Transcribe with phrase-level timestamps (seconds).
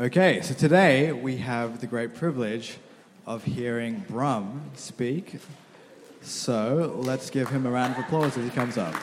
[0.00, 2.78] Okay, so today we have the great privilege
[3.26, 5.36] of hearing Brum speak.
[6.22, 8.94] So let's give him a round of applause as he comes up.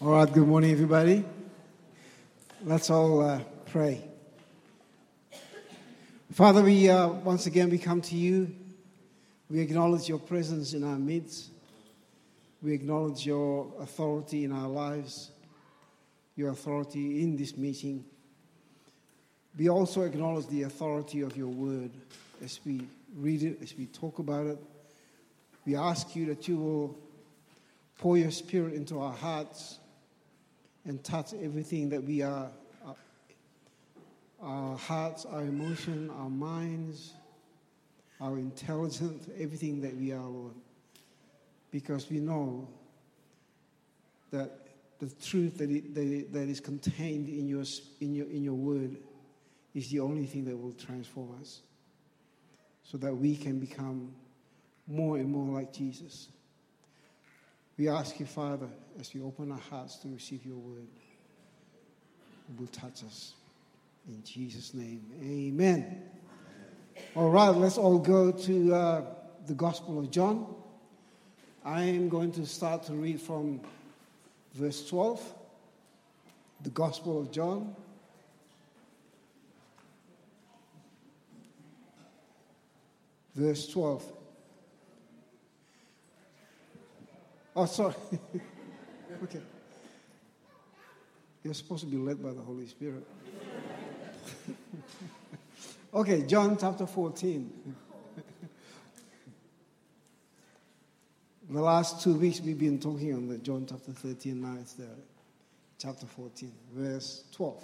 [0.00, 1.24] All right, good morning, everybody.
[2.62, 4.04] Let's all uh, pray.
[6.30, 8.54] Father, we uh, once again we come to you.
[9.50, 11.50] We acknowledge your presence in our midst.
[12.62, 15.31] We acknowledge your authority in our lives,
[16.36, 18.04] your authority in this meeting.
[19.58, 21.90] We also acknowledge the authority of your word
[22.42, 22.86] as we
[23.16, 24.58] read it, as we talk about it.
[25.66, 26.98] We ask you that you will
[27.98, 29.78] pour your spirit into our hearts
[30.84, 32.48] and touch everything that we are
[34.42, 37.12] our hearts, our emotion, our minds,
[38.20, 40.54] our intelligence, everything that we are, Lord.
[41.70, 42.66] Because we know
[44.32, 44.61] that
[45.02, 47.64] the truth that, it, that, it, that is contained in your,
[48.00, 48.96] in, your, in your word
[49.74, 51.60] is the only thing that will transform us
[52.84, 54.12] so that we can become
[54.86, 56.28] more and more like Jesus.
[57.76, 58.68] We ask you, Father,
[59.00, 60.86] as we open our hearts to receive your word,
[62.48, 63.32] it will touch us.
[64.06, 66.00] In Jesus' name, amen.
[67.16, 69.02] All right, let's all go to uh,
[69.48, 70.46] the Gospel of John.
[71.64, 73.62] I am going to start to read from
[74.54, 75.34] verse 12,
[76.62, 77.74] the Gospel of John.
[83.34, 84.04] Verse 12.
[87.56, 87.94] Oh, sorry.
[89.24, 89.40] okay.
[91.42, 93.06] You're supposed to be led by the Holy Spirit.
[95.94, 97.74] okay, John chapter 14.
[101.54, 104.88] The last two weeks we've been talking on the John chapter 13, now it's the
[105.78, 107.62] chapter 14, verse 12.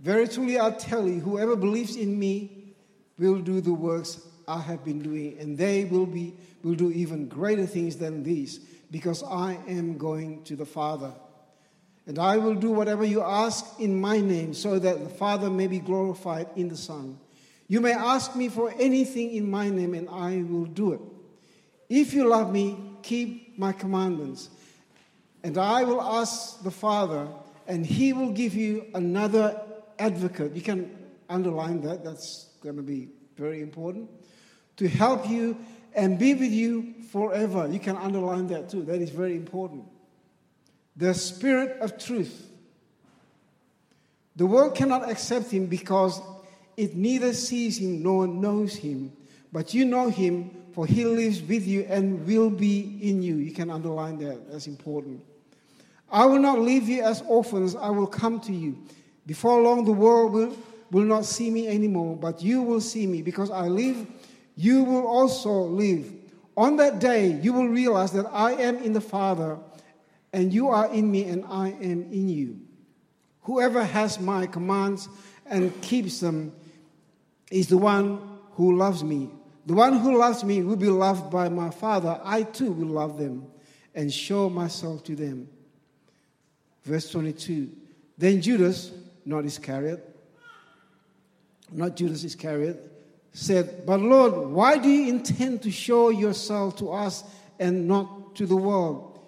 [0.00, 2.74] Very truly I tell you, whoever believes in me
[3.18, 7.28] will do the works I have been doing, and they will be will do even
[7.28, 8.58] greater things than these,
[8.90, 11.12] because I am going to the Father.
[12.06, 15.66] And I will do whatever you ask in my name, so that the Father may
[15.66, 17.18] be glorified in the Son.
[17.66, 21.00] You may ask me for anything in my name, and I will do it.
[21.88, 24.50] If you love me, keep my commandments.
[25.42, 27.28] And I will ask the Father,
[27.66, 29.60] and he will give you another
[29.98, 30.54] advocate.
[30.54, 30.96] You can
[31.28, 34.10] underline that, that's going to be very important.
[34.78, 35.56] To help you
[35.94, 37.68] and be with you forever.
[37.68, 39.84] You can underline that too, that is very important
[40.98, 42.50] the Spirit of truth.
[44.36, 46.20] The world cannot accept him because
[46.76, 49.12] it neither sees him nor knows him.
[49.52, 53.34] But you know him, for he lives with you and will be in you.
[53.38, 55.20] You can underline that, that's important.
[56.08, 58.78] I will not leave you as orphans, I will come to you.
[59.26, 60.56] Before long, the world will,
[60.92, 63.22] will not see me anymore, but you will see me.
[63.22, 64.06] Because I live,
[64.54, 66.12] you will also live.
[66.56, 69.58] On that day, you will realize that I am in the Father
[70.32, 72.60] and you are in me, and I am in you.
[73.40, 75.08] Whoever has my commands
[75.44, 76.52] and keeps them
[77.50, 78.20] is the one
[78.52, 79.30] who loves me.
[79.68, 82.18] The one who loves me will be loved by my Father.
[82.24, 83.46] I too will love them
[83.94, 85.46] and show myself to them.
[86.84, 87.68] Verse 22
[88.16, 88.92] Then Judas,
[89.26, 90.02] not Iscariot,
[91.70, 92.82] not Judas Iscariot,
[93.34, 97.22] said, But Lord, why do you intend to show yourself to us
[97.58, 99.20] and not to the world?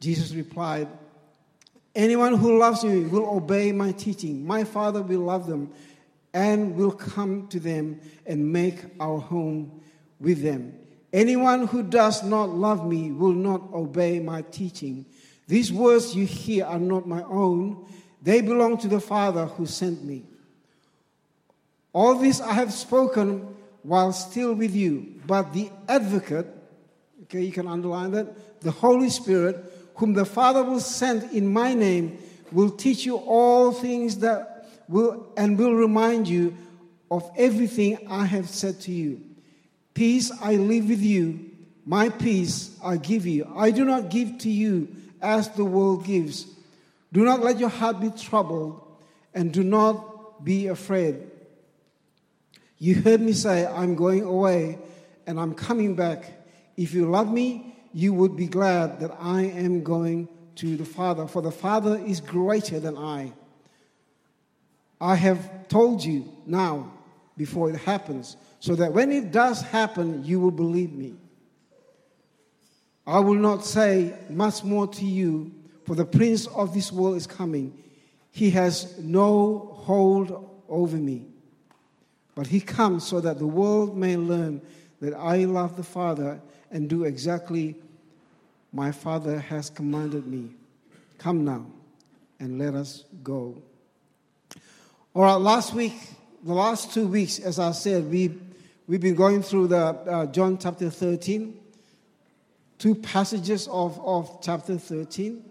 [0.00, 0.88] Jesus replied,
[1.94, 4.44] Anyone who loves me will obey my teaching.
[4.44, 5.70] My Father will love them
[6.34, 9.80] and will come to them and make our home
[10.20, 10.74] with them.
[11.12, 15.06] Anyone who does not love me will not obey my teaching.
[15.46, 17.86] These words you hear are not my own,
[18.20, 20.24] they belong to the Father who sent me.
[21.92, 26.46] All this I have spoken while still with you, but the advocate,
[27.22, 31.74] okay, you can underline that, the Holy Spirit whom the Father will send in my
[31.74, 32.18] name,
[32.52, 34.57] will teach you all things that
[34.88, 36.56] will and will remind you
[37.10, 39.20] of everything I have said to you.
[39.94, 41.50] Peace I leave with you,
[41.84, 43.50] my peace I give you.
[43.56, 44.88] I do not give to you
[45.20, 46.46] as the world gives.
[47.12, 48.80] Do not let your heart be troubled,
[49.34, 51.16] and do not be afraid.
[52.78, 54.78] You heard me say, I'm going away
[55.26, 56.30] and I'm coming back.
[56.76, 61.26] If you love me, you would be glad that I am going to the Father,
[61.26, 63.32] for the Father is greater than I.
[65.00, 66.92] I have told you now
[67.36, 71.14] before it happens, so that when it does happen, you will believe me.
[73.06, 75.52] I will not say much more to you,
[75.88, 77.72] For the prince of this world is coming.
[78.30, 81.24] He has no hold over me.
[82.34, 84.60] But he comes so that the world may learn
[85.00, 87.74] that I love the Father and do exactly
[88.70, 90.50] my Father has commanded me.
[91.16, 91.64] Come now
[92.38, 93.56] and let us go.
[95.14, 95.94] All right, last week,
[96.44, 98.38] the last two weeks, as I said, we,
[98.86, 101.58] we've been going through the uh, John chapter 13,
[102.76, 105.42] two passages of, of chapter 13.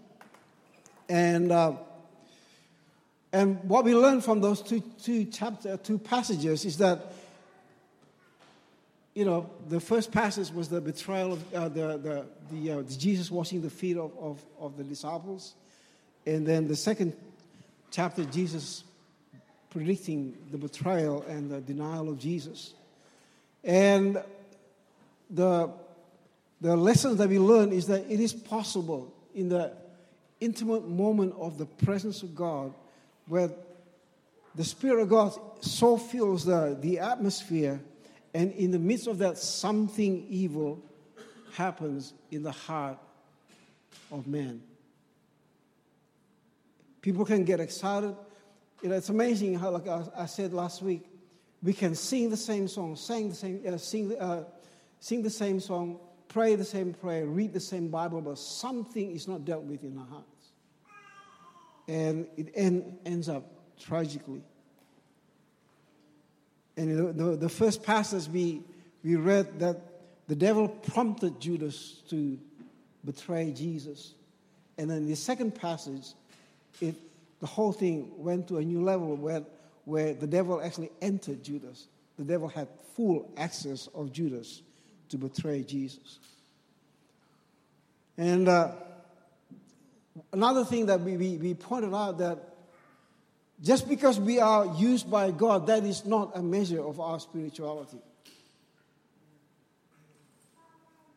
[1.08, 1.72] And, uh,
[3.32, 7.12] and what we learned from those two, two, chapter, two passages is that
[9.12, 12.96] you know, the first passage was the betrayal of uh, the, the, the, uh, the,
[12.96, 15.54] Jesus washing the feet of, of, of, the disciples.
[16.24, 17.14] And then the second
[17.90, 18.84] chapter, Jesus
[19.70, 22.74] predicting the betrayal and the denial of Jesus.
[23.64, 24.22] And
[25.30, 25.70] the,
[26.60, 29.72] the lessons that we learn is that it is possible in the
[30.40, 32.72] intimate moment of the presence of God
[33.26, 33.50] where
[34.54, 37.80] the Spirit of God so fills the, the atmosphere
[38.34, 40.82] and in the midst of that, something evil
[41.54, 42.98] happens in the heart
[44.12, 44.62] of man.
[47.00, 48.14] People can get excited.
[48.82, 51.04] You know, it's amazing how, like I, said last week,
[51.62, 54.44] we can sing the same song, sing the same, uh, sing, uh,
[55.00, 55.98] sing the same song,
[56.28, 59.98] pray the same prayer, read the same Bible, but something is not dealt with in
[59.98, 60.52] our hearts.
[61.88, 64.42] And it end, ends up tragically.
[66.76, 68.62] And the, the, the first passage we,
[69.02, 69.80] we read that
[70.28, 72.38] the devil prompted Judas to
[73.04, 74.14] betray Jesus.
[74.76, 76.12] And then the second passage,
[76.80, 76.94] it,
[77.40, 79.42] the whole thing went to a new level where,
[79.84, 81.86] where the devil actually entered Judas.
[82.16, 84.62] The devil had full access of Judas
[85.10, 86.18] to betray Jesus.
[88.16, 88.72] And uh,
[90.32, 92.38] another thing that we, we, we pointed out that
[93.62, 97.98] just because we are used by God, that is not a measure of our spirituality.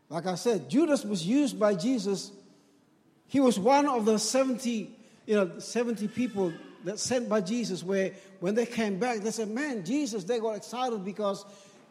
[0.09, 2.31] Like I said, Judas was used by Jesus.
[3.27, 4.93] He was one of the 70,
[5.25, 6.53] you know, 70 people
[6.83, 10.55] that sent by Jesus where when they came back, they said, Man, Jesus, they got
[10.55, 11.45] excited because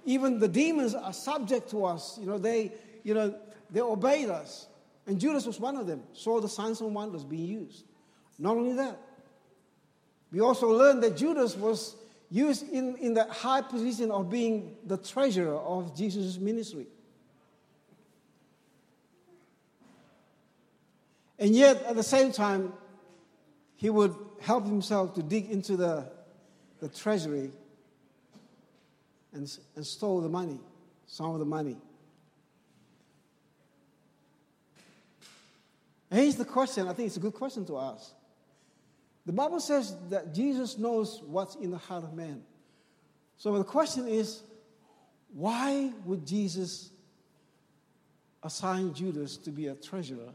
[0.05, 2.19] even the demons are subject to us.
[2.21, 2.73] You know, they,
[3.05, 3.35] you know,
[3.71, 4.67] they obeyed us.
[5.06, 7.85] And Judas was one of them, saw the signs and wonders being used.
[8.38, 8.99] Not only that,
[10.32, 11.97] we also learned that Judas was
[12.31, 16.87] used in, in the high position of being the treasurer of Jesus' ministry.
[21.38, 22.73] And yet, at the same time,
[23.81, 26.05] he would help himself to dig into the,
[26.81, 27.50] the treasury
[29.32, 30.61] and, and stole the money,
[31.06, 31.79] some of the money.
[36.11, 38.12] And here's the question I think it's a good question to ask
[39.25, 42.43] the Bible says that Jesus knows what's in the heart of man.
[43.38, 44.43] So the question is
[45.32, 46.91] why would Jesus
[48.43, 50.32] assign Judas to be a treasurer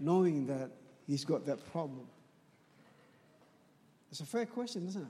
[0.00, 0.70] knowing that
[1.08, 2.06] he's got that problem?
[4.10, 5.08] It's a fair question, isn't it?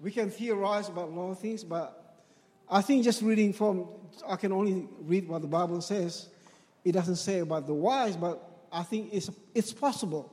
[0.00, 2.16] We can theorize about a lot of things, but
[2.68, 3.86] I think just reading from,
[4.26, 6.28] I can only read what the Bible says.
[6.84, 8.42] It doesn't say about the wise, but
[8.72, 10.30] I think it's, it's possible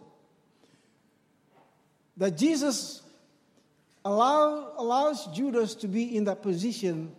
[2.18, 3.02] that Jesus
[4.04, 7.16] allow, allows Judas to be in that position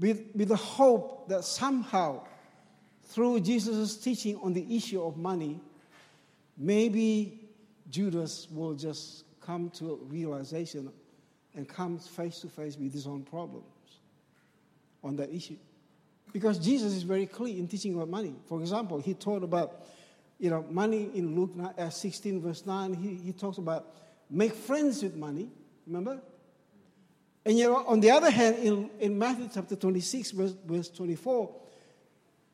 [0.00, 2.24] with, with the hope that somehow,
[3.04, 5.60] through Jesus' teaching on the issue of money,
[6.56, 7.48] maybe
[7.90, 10.90] Judas will just come to a realization
[11.54, 13.64] and come face to face with his own problems
[15.02, 15.56] on that issue.
[16.32, 18.34] Because Jesus is very clear in teaching about money.
[18.46, 19.86] For example, he taught about
[20.38, 22.94] you know, money in Luke uh, 16, verse 9.
[22.94, 23.94] He, he talks about
[24.30, 25.50] make friends with money,
[25.86, 26.20] remember?
[27.44, 31.54] And know, on the other hand, in, in Matthew chapter 26, verse, verse 24,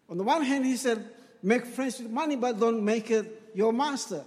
[0.09, 1.05] on the one hand, he said,
[1.43, 4.25] make friends with money, but don't make it your master.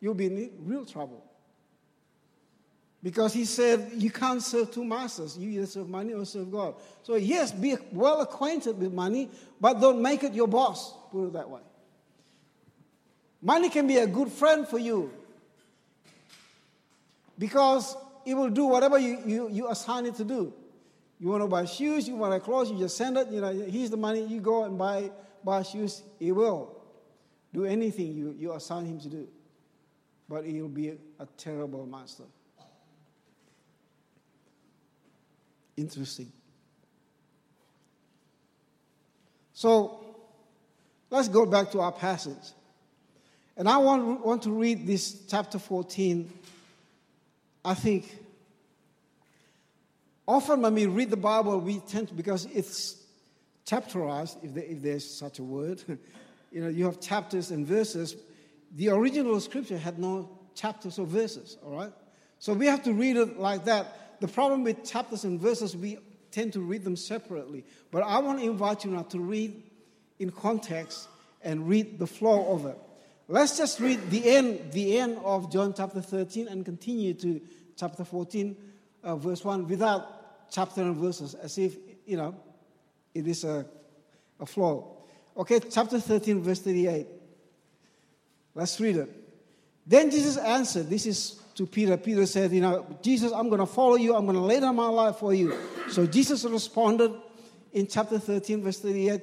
[0.00, 1.24] You'll be in real trouble.
[3.02, 5.36] Because he said you can't serve two masters.
[5.36, 6.74] You either serve money or serve God.
[7.02, 9.30] So, yes, be well acquainted with money,
[9.60, 10.94] but don't make it your boss.
[11.10, 11.62] Put it that way.
[13.42, 15.10] Money can be a good friend for you
[17.38, 20.52] because it will do whatever you, you, you assign it to do.
[21.18, 23.28] You want to buy shoes, you want to clothes, you just send it.
[23.28, 25.10] You know, here's the money, you go and buy,
[25.44, 26.02] buy shoes.
[26.18, 26.80] He will
[27.52, 29.28] do anything you, you assign him to do.
[30.28, 32.24] But he'll be a, a terrible master.
[35.76, 36.32] Interesting.
[39.52, 40.04] So
[41.10, 42.52] let's go back to our passage.
[43.56, 46.32] And I want, want to read this chapter 14.
[47.64, 48.16] I think
[50.26, 52.96] often when we read the Bible, we tend to, because it's
[53.66, 55.82] chapterized, if, there, if there's such a word,
[56.50, 58.16] you know, you have chapters and verses.
[58.76, 61.92] The original scripture had no chapters or verses, all right?
[62.38, 64.20] So we have to read it like that.
[64.20, 65.98] The problem with chapters and verses, we
[66.30, 67.64] tend to read them separately.
[67.90, 69.62] But I want to invite you now to read
[70.18, 71.08] in context
[71.42, 72.78] and read the flow of it.
[73.30, 77.40] Let's just read the end, the end of John chapter 13 and continue to
[77.76, 78.56] chapter 14,
[79.04, 82.34] uh, verse 1, without chapter and verses, as if, you know,
[83.14, 83.64] it is a,
[84.40, 84.96] a flow.
[85.36, 87.06] Okay, chapter 13, verse 38.
[88.56, 89.08] Let's read it.
[89.86, 91.96] Then Jesus answered, This is to Peter.
[91.96, 94.16] Peter said, You know, Jesus, I'm going to follow you.
[94.16, 95.56] I'm going to lay down my life for you.
[95.88, 97.12] So Jesus responded
[97.72, 99.22] in chapter 13, verse 38.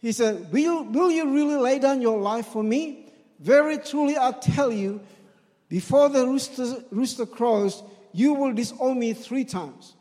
[0.00, 3.05] He said, Will, you, will you really lay down your life for me?
[3.38, 5.00] Very truly, I tell you,
[5.68, 9.94] before the rooster, rooster crows, you will disown me three times.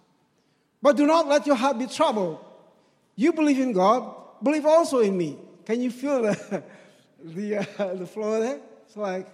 [0.81, 2.43] But do not let your heart be troubled.
[3.15, 4.13] You believe in God,
[4.43, 5.37] believe also in me.
[5.65, 6.63] Can you feel the,
[7.23, 8.05] the, uh, the
[8.39, 8.59] there?
[8.85, 9.27] It's like,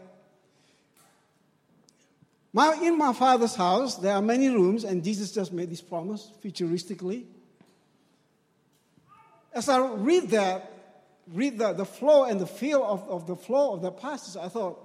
[2.53, 6.31] my, in my father's house, there are many rooms, and Jesus just made this promise
[6.43, 7.25] futuristically.
[9.53, 10.70] As I read that,
[11.31, 14.49] read the, the flow and the feel of, of the flow of the passage, I
[14.49, 14.79] thought,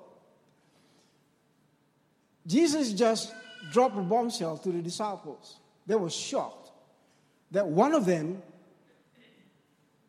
[2.46, 3.32] Jesus just
[3.72, 5.58] dropped a bombshell to the disciples.
[5.86, 6.70] They were shocked
[7.50, 8.42] that one of them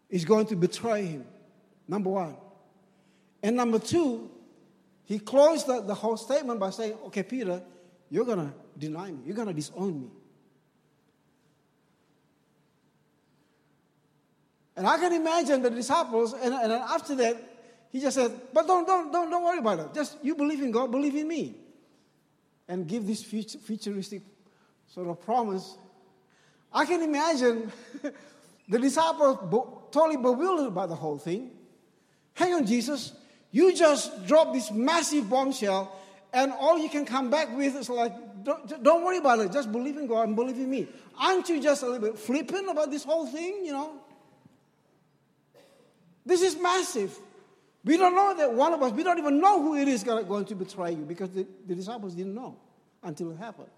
[0.09, 1.25] is going to betray him.
[1.87, 2.35] Number one.
[3.41, 4.29] And number two,
[5.05, 7.61] he closed the, the whole statement by saying, Okay, Peter,
[8.09, 10.09] you're going to deny me, you're going to disown me.
[14.77, 17.35] And I can imagine the disciples, and, and after that,
[17.91, 19.93] he just said, But don't, don't, don't, don't worry about it.
[19.93, 21.55] Just you believe in God, believe in me.
[22.67, 24.21] And give this futuristic
[24.87, 25.77] sort of promise.
[26.71, 27.71] I can imagine
[28.69, 29.39] the disciples
[29.91, 31.51] totally bewildered by the whole thing.
[32.35, 33.13] Hang on, Jesus.
[33.51, 35.97] You just dropped this massive bombshell,
[36.33, 39.51] and all you can come back with is like, don't, don't worry about it.
[39.51, 40.87] Just believe in God and believe in me.
[41.17, 44.01] Aren't you just a little bit flippant about this whole thing, you know?
[46.27, 47.17] This is massive.
[47.85, 50.43] We don't know that one of us, we don't even know who it is going
[50.45, 52.57] to betray you because the, the disciples didn't know
[53.01, 53.69] until it happened.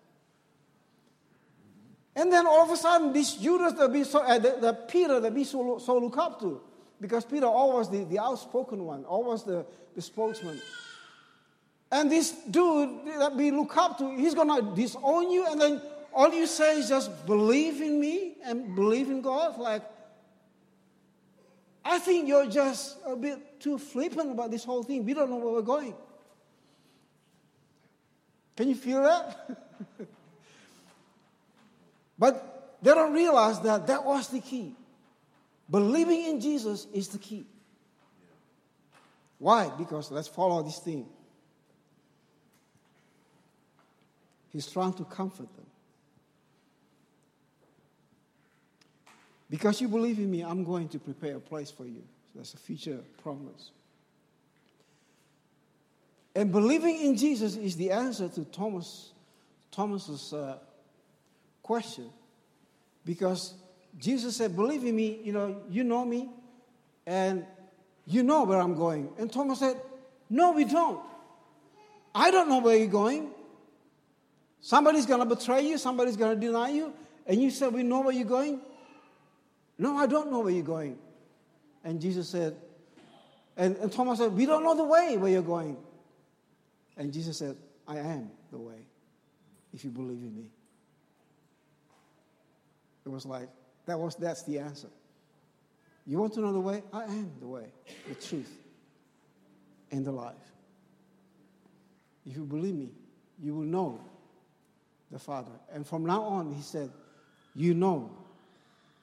[2.15, 5.19] And then all of a sudden, this Judas that be so, uh, the, the Peter
[5.19, 6.59] that be so, so look up to,
[6.99, 9.63] because Peter always the, the outspoken one, always the,
[9.95, 10.59] the spokesman.
[11.91, 16.33] And this dude that we look up to, he's gonna disown you, and then all
[16.33, 19.59] you say is just believe in me and believe in God.
[19.59, 19.83] Like,
[21.83, 25.05] I think you're just a bit too flippant about this whole thing.
[25.05, 25.93] We don't know where we're going.
[28.55, 29.57] Can you feel that?
[32.19, 34.75] but they don't realize that that was the key.
[35.69, 37.45] Believing in Jesus is the key.
[39.38, 39.71] Why?
[39.77, 41.05] Because let's follow this theme.
[44.50, 45.65] He's trying to comfort them.
[49.49, 52.03] Because you believe in me, I'm going to prepare a place for you.
[52.33, 53.71] So that's a future promise.
[56.35, 59.11] And believing in Jesus is the answer to Thomas
[59.71, 60.57] Thomas's uh,
[61.61, 62.09] question.
[63.05, 63.53] Because
[63.97, 66.29] Jesus said, Believe in me, you know, you know me,
[67.05, 67.45] and
[68.05, 69.09] you know where I'm going.
[69.17, 69.79] And Thomas said,
[70.29, 70.99] No, we don't.
[72.13, 73.31] I don't know where you're going.
[74.61, 76.93] Somebody's going to betray you, somebody's going to deny you,
[77.25, 78.61] and you said, We know where you're going?
[79.79, 80.98] No, I don't know where you're going.
[81.86, 82.55] And Jesus said,
[83.55, 85.77] and, and Thomas said, We don't know the way where you're going.
[86.98, 87.55] And Jesus said,
[87.88, 88.86] I am the way,
[89.74, 90.50] if you believe in me.
[93.05, 93.48] It was like,
[93.86, 94.89] that was, that's the answer.
[96.05, 96.83] You want to know the way?
[96.91, 97.67] I am the way,
[98.07, 98.51] the truth,
[99.91, 100.36] and the life.
[102.25, 102.91] If you believe me,
[103.41, 104.01] you will know
[105.09, 105.51] the Father.
[105.71, 106.91] And from now on, he said,
[107.55, 108.12] You know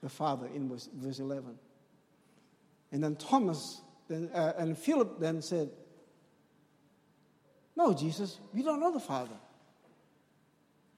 [0.07, 1.59] the Father in verse, verse 11.
[2.93, 5.69] And then Thomas then, uh, and Philip then said,
[7.75, 9.35] No, Jesus, we don't know the Father.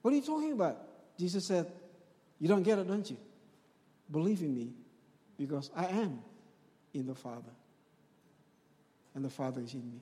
[0.03, 0.77] What are you talking about?
[1.19, 1.73] Jesus said,
[2.39, 3.17] You don't get it, don't you?
[4.11, 4.73] Believe in me
[5.39, 6.21] because I am
[6.93, 7.55] in the Father
[9.15, 10.01] and the Father is in me.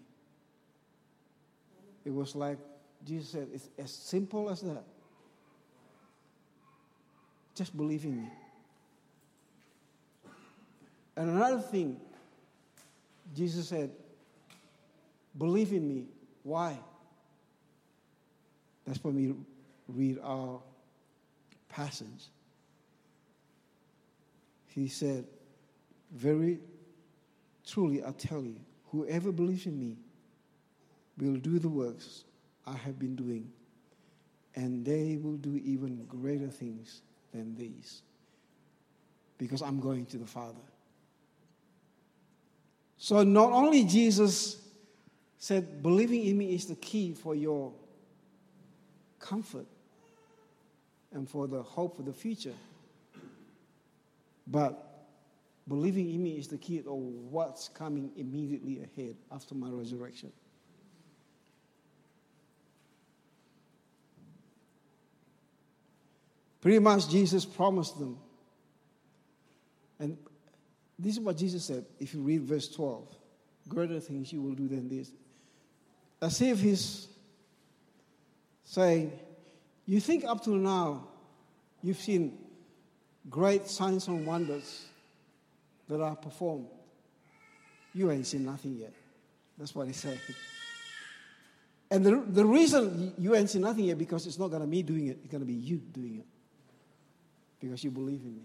[2.05, 2.59] It was like
[3.07, 4.83] Jesus said, it's as simple as that.
[7.55, 8.29] Just believe in me.
[11.17, 12.01] And another thing,
[13.35, 13.91] Jesus said,
[15.39, 16.07] Believe in me.
[16.43, 16.79] Why?
[18.87, 19.35] That's when we
[19.89, 20.61] read our
[21.69, 22.31] passage.
[24.69, 25.25] He said,
[26.13, 26.61] Very
[27.67, 28.57] truly, I tell you,
[28.91, 29.97] whoever believes in me
[31.19, 32.25] will do the works
[32.67, 33.51] I have been doing,
[34.55, 38.03] and they will do even greater things than these,
[39.39, 40.61] because I'm going to the Father.
[42.99, 44.63] So, not only Jesus
[45.39, 47.73] said, believing in me is the key for your
[49.21, 49.67] comfort
[51.13, 52.55] and for the hope for the future,
[54.47, 55.07] but
[55.69, 60.33] believing in me is the key of what's coming immediately ahead after my resurrection.
[66.61, 68.19] Pretty much, Jesus promised them.
[70.01, 70.19] And
[70.99, 73.07] this is what Jesus said if you read verse 12
[73.69, 75.11] greater things you will do than this.
[76.21, 77.09] As if he's
[78.65, 79.13] saying,
[79.85, 81.09] You think up to now
[81.83, 82.39] you've seen
[83.29, 84.87] great signs and wonders
[85.89, 86.67] that are performed.
[87.93, 88.93] You ain't seen nothing yet.
[89.59, 90.21] That's what he said.
[91.91, 94.79] And the, the reason you ain't seen nothing yet because it's not going to be
[94.79, 96.27] me doing it, it's going to be you doing it
[97.61, 98.43] because you believe in me.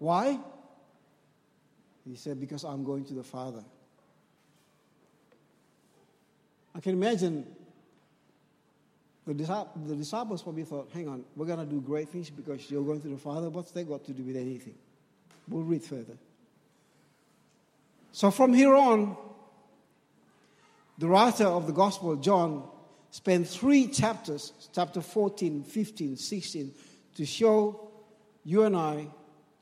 [0.00, 0.40] Why?
[2.04, 3.62] He said, Because I'm going to the Father.
[6.74, 7.46] I can imagine
[9.26, 12.82] the, the disciples probably thought, hang on, we're going to do great things because you're
[12.82, 13.48] going to the Father.
[13.50, 14.74] What's that got to do with anything?
[15.48, 16.16] We'll read further.
[18.12, 19.16] So from here on,
[20.98, 22.68] the writer of the Gospel, John,
[23.10, 26.72] spent three chapters, chapter 14, 15, 16,
[27.16, 27.88] to show
[28.44, 29.06] you and I,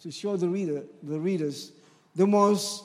[0.02, 1.72] to show the reader, the readers,
[2.14, 2.84] the most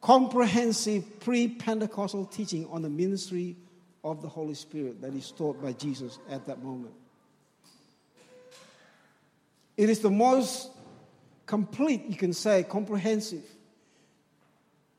[0.00, 3.56] comprehensive pre-Pentecostal teaching on the ministry
[4.04, 6.94] of the Holy Spirit that is taught by Jesus at that moment.
[9.76, 10.70] It is the most
[11.46, 13.44] complete, you can say, comprehensive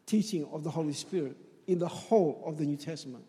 [0.05, 1.35] teaching of the Holy Spirit
[1.67, 3.25] in the whole of the New Testament.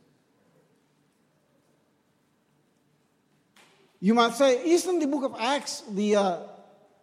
[4.01, 6.39] You might say, isn't the book of Acts the, uh,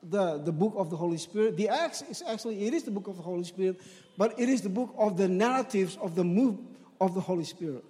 [0.04, 1.58] the, the book of the Holy Spirit?
[1.58, 3.82] The Acts is actually, it is the book of the Holy Spirit,
[4.18, 6.58] but it is the book of the narratives of the move
[7.00, 7.84] of the Holy Spirit.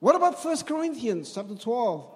[0.00, 2.12] What about 1 Corinthians chapter 12?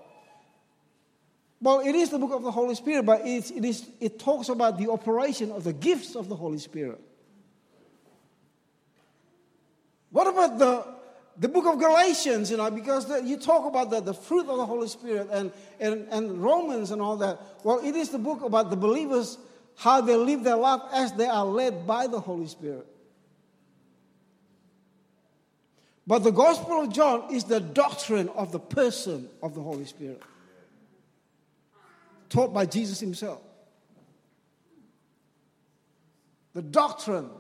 [1.63, 4.49] Well, it is the book of the Holy Spirit, but it, it, is, it talks
[4.49, 7.01] about the operation of the gifts of the Holy Spirit.
[10.11, 11.00] What about the
[11.41, 14.59] the book of Galatians, you know, because the, you talk about the, the fruit of
[14.59, 15.51] the Holy Spirit and,
[15.81, 17.41] and, and Romans and all that.
[17.65, 19.39] Well, it is the book about the believers,
[19.75, 22.87] how they live their life as they are led by the Holy Spirit.
[26.07, 30.21] But the Gospel of John is the doctrine of the person of the Holy Spirit,
[32.29, 33.41] taught by Jesus himself.
[36.53, 37.31] The doctrine,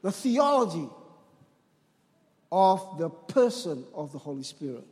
[0.00, 0.88] the theology,
[2.52, 4.86] of the person of the Holy Spirit.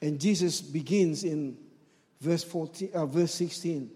[0.00, 1.58] And Jesus begins in
[2.20, 3.90] verse, 14, uh, verse 16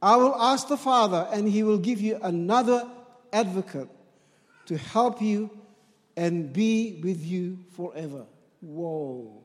[0.00, 2.86] I will ask the Father, and he will give you another
[3.32, 3.88] advocate
[4.66, 5.50] to help you
[6.16, 8.26] and be with you forever.
[8.60, 9.42] Whoa.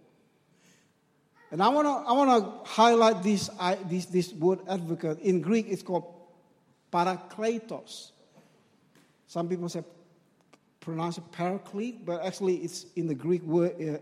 [1.51, 5.19] And I want to I wanna highlight this, I, this, this word advocate.
[5.19, 6.13] In Greek, it's called
[6.91, 8.11] parakletos.
[9.27, 9.83] Some people say
[10.89, 13.97] pronounce it paraclete, but actually it's in the Greek word, uh,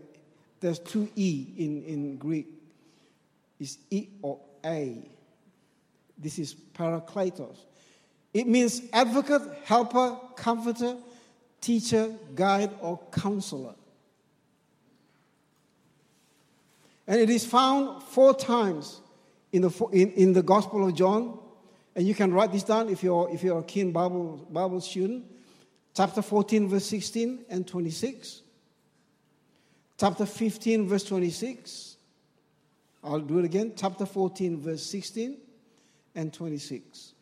[0.60, 2.46] there's two E in, in Greek.
[3.60, 5.08] It's E or A.
[6.16, 7.58] This is parakletos.
[8.32, 10.96] It means advocate, helper, comforter,
[11.60, 13.74] teacher, guide, or counselor.
[17.06, 19.00] And it is found four times
[19.52, 21.38] in the, in, in the Gospel of John.
[21.94, 25.24] And you can write this down if you're, if you're a keen Bible, Bible student
[25.94, 28.42] chapter 14, verse 16 and 26.
[29.98, 31.96] Chapter 15, verse 26.
[33.02, 33.72] I'll do it again.
[33.76, 35.38] Chapter 14, verse 16
[36.14, 37.14] and 26.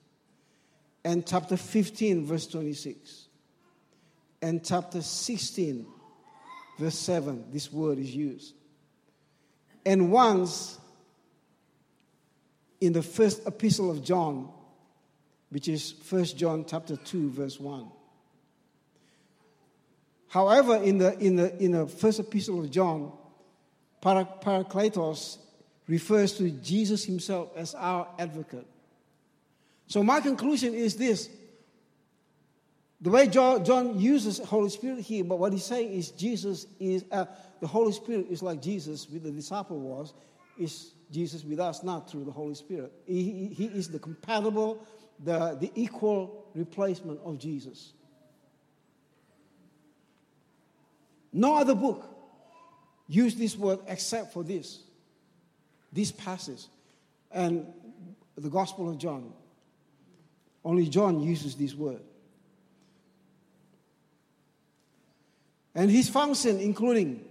[1.04, 3.28] And chapter 15, verse 26.
[4.42, 5.86] And chapter 16,
[6.78, 7.44] verse 7.
[7.52, 8.54] This word is used.
[9.84, 10.78] And once
[12.80, 14.50] in the first epistle of John,
[15.50, 17.86] which is 1 John chapter 2, verse 1.
[20.36, 23.10] However, in the, in the, in the first epistle of John,
[24.02, 25.38] Parakletos
[25.88, 28.66] refers to Jesus himself as our advocate.
[29.86, 31.30] So, my conclusion is this
[33.00, 37.24] the way John, uses Holy Spirit here, but what he's saying is Jesus is, uh,
[37.62, 40.12] the Holy Spirit is like Jesus with the disciple was,
[40.58, 42.92] is Jesus with us now through the Holy Spirit.
[43.06, 44.86] He, he is the compatible,
[45.18, 47.94] the, the equal replacement of Jesus.
[51.36, 52.08] No other book
[53.06, 54.80] use this word except for this,
[55.92, 56.64] this passage,
[57.30, 57.66] and
[58.36, 59.34] the Gospel of John.
[60.64, 62.00] Only John uses this word.
[65.74, 67.22] And his function, including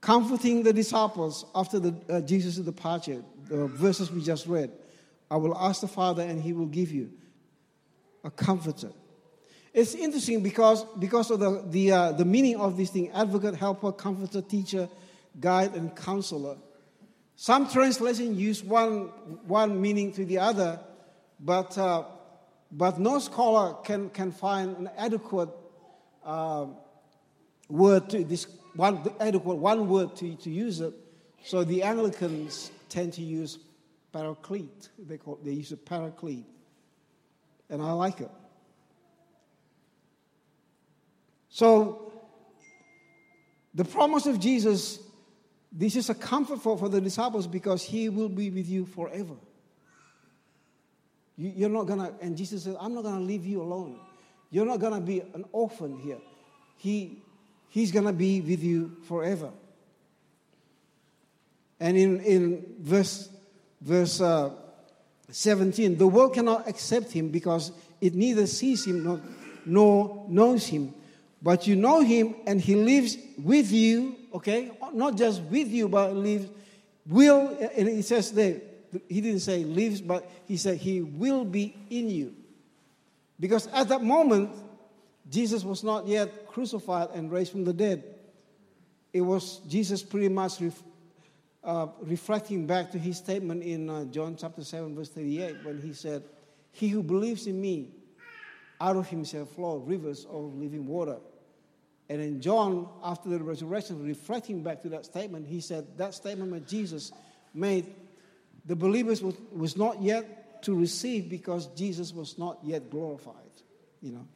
[0.00, 4.70] comforting the disciples after the, uh, Jesus' departure, the verses we just read.
[5.28, 7.10] I will ask the Father, and he will give you
[8.22, 8.92] a comforter.
[9.72, 13.92] It's interesting because, because of the, the, uh, the meaning of this thing advocate, helper,
[13.92, 14.88] comforter, teacher,
[15.38, 16.56] guide, and counselor.
[17.36, 19.02] Some translations use one,
[19.46, 20.80] one meaning to the other,
[21.38, 22.04] but, uh,
[22.72, 25.50] but no scholar can, can find an adequate
[26.24, 26.66] uh,
[27.68, 30.94] word to this one adequate one word to, to use it.
[31.44, 33.58] So the Anglicans tend to use
[34.12, 34.88] paraclete.
[34.98, 36.46] They call they use a paraclete,
[37.70, 38.30] and I like it.
[41.58, 42.12] So
[43.74, 45.00] the promise of Jesus,
[45.72, 49.34] this is a comfort for, for the disciples because he will be with you forever.
[51.36, 53.98] You, you're not gonna, and Jesus says, I'm not gonna leave you alone.
[54.50, 56.18] You're not gonna be an orphan here.
[56.76, 57.22] He
[57.70, 59.50] He's going to be with you forever.
[61.80, 63.28] And in, in verse,
[63.80, 64.50] verse uh,
[65.30, 69.20] 17, the world cannot accept him because it neither sees him nor,
[69.66, 70.94] nor knows him.
[71.40, 74.72] But you know him and he lives with you, okay?
[74.92, 76.48] Not just with you, but lives,
[77.06, 78.60] will, and he says there,
[79.08, 82.34] he didn't say lives, but he said he will be in you.
[83.38, 84.50] Because at that moment,
[85.30, 88.02] Jesus was not yet crucified and raised from the dead.
[89.12, 90.82] It was Jesus pretty much ref,
[91.62, 95.92] uh, reflecting back to his statement in uh, John chapter 7, verse 38, when he
[95.92, 96.24] said,
[96.72, 97.90] He who believes in me,
[98.80, 101.16] out of himself flow rivers of living water.
[102.08, 106.52] And then John, after the resurrection, reflecting back to that statement, he said that statement
[106.52, 107.12] that Jesus
[107.52, 107.94] made,
[108.64, 113.34] the believers was, was not yet to receive because Jesus was not yet glorified,
[114.00, 114.26] you know.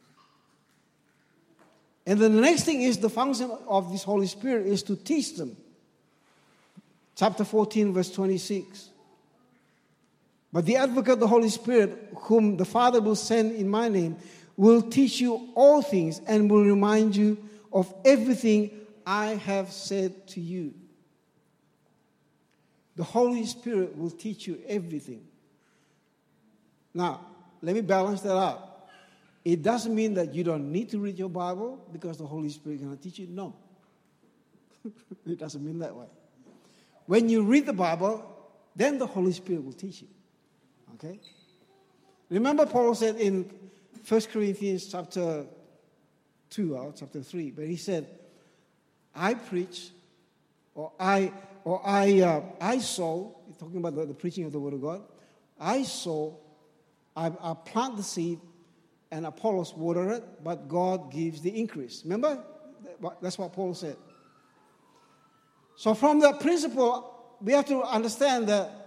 [2.05, 5.35] And then the next thing is the function of this Holy Spirit is to teach
[5.35, 5.55] them.
[7.15, 8.89] Chapter 14, verse 26.
[10.53, 14.17] But the advocate, the Holy Spirit, whom the Father will send in my name,
[14.55, 18.69] will teach you all things and will remind you of everything
[19.05, 20.75] I have said to you.
[22.95, 25.25] The Holy Spirit will teach you everything.
[26.93, 27.21] Now,
[27.63, 28.89] let me balance that out.
[29.43, 32.75] It doesn't mean that you don't need to read your Bible because the Holy Spirit
[32.75, 33.27] is going to teach you.
[33.27, 33.55] No.
[35.25, 36.05] it doesn't mean that way.
[37.07, 38.23] When you read the Bible,
[38.75, 40.07] then the Holy Spirit will teach you.
[40.95, 41.19] Okay?
[42.29, 43.49] Remember, Paul said in
[44.07, 45.45] 1 Corinthians chapter
[46.49, 48.07] 2 or chapter 3, but he said,
[49.15, 49.89] I preach,
[50.75, 51.31] or I,
[51.63, 55.03] or I, uh, I saw, talking about the, the, preaching of the Word of God,
[55.59, 56.33] I saw,
[57.15, 58.39] I, I plant the seed,
[59.11, 62.01] and Apollos water it, but God gives the increase.
[62.03, 62.43] Remember?
[63.21, 63.95] That's what Paul said.
[65.75, 68.82] So, from that principle, we have to understand that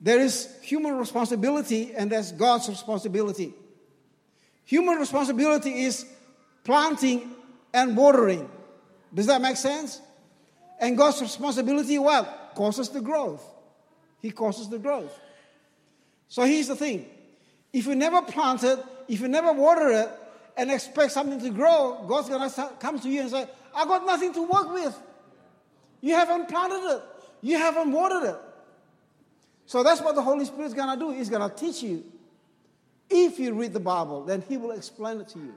[0.00, 3.54] there is human responsibility and there's God's responsibility.
[4.64, 6.06] Human responsibility is
[6.64, 7.30] planting
[7.72, 8.50] and watering.
[9.14, 10.00] Does that make sense?
[10.78, 12.52] And God's responsibility, what?
[12.54, 13.42] Causes the growth.
[14.20, 15.18] He causes the growth.
[16.28, 17.06] So here's the thing
[17.72, 20.08] if you never planted, if you never water it
[20.56, 24.04] and expect something to grow, God's going to come to you and say, I got
[24.04, 24.98] nothing to work with.
[26.00, 27.02] You haven't planted it,
[27.42, 28.36] you haven't watered it.
[29.66, 31.10] So that's what the Holy Spirit is going to do.
[31.10, 32.04] He's going to teach you.
[33.10, 35.54] If you read the Bible, then He will explain it to you.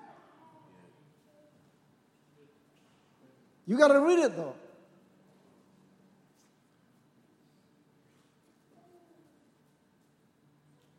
[3.66, 4.56] You got to read it though.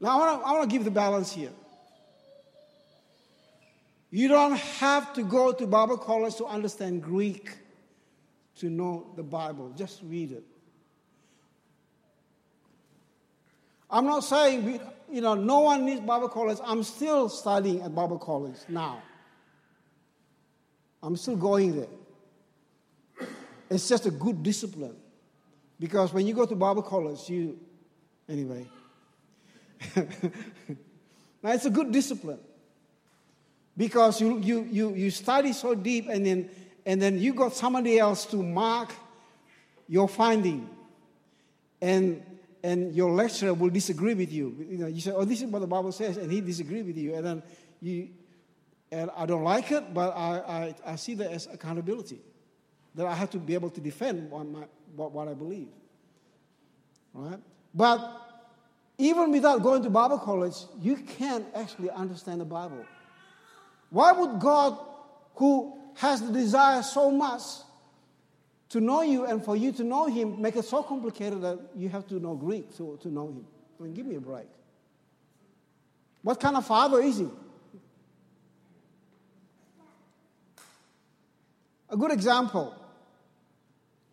[0.00, 1.50] Now, I want to give the balance here.
[4.10, 7.58] You don't have to go to Bible college to understand Greek
[8.56, 9.72] to know the Bible.
[9.76, 10.44] Just read it.
[13.90, 16.58] I'm not saying, we, you know, no one needs Bible college.
[16.64, 19.02] I'm still studying at Bible college now.
[21.02, 23.28] I'm still going there.
[23.68, 24.96] It's just a good discipline.
[25.78, 27.58] Because when you go to Bible college, you,
[28.28, 28.66] anyway.
[29.96, 32.38] now, it's a good discipline.
[33.76, 36.50] Because you, you, you, you study so deep and then,
[36.84, 38.92] and then you got somebody else to mark
[39.88, 40.68] your finding.
[41.80, 42.22] And,
[42.62, 44.54] and your lecturer will disagree with you.
[44.68, 46.96] You know, you say, oh, this is what the Bible says, and he disagrees with
[46.96, 47.14] you.
[47.14, 47.42] And then
[47.80, 48.08] you,
[48.92, 52.20] and I don't like it, but I, I, I see that as accountability.
[52.94, 54.64] That I have to be able to defend what, my,
[54.96, 55.68] what, what I believe.
[57.14, 57.38] Right?
[57.74, 58.00] But
[58.98, 62.84] even without going to Bible college, you can't actually understand the Bible.
[63.90, 64.78] Why would God,
[65.36, 67.42] who has the desire so much
[68.70, 71.88] to know you and for you to know Him, make it so complicated that you
[71.88, 73.46] have to know Greek to, to know Him?
[73.78, 74.46] I mean, give me a break.
[76.22, 77.28] What kind of father is He?
[81.88, 82.76] A good example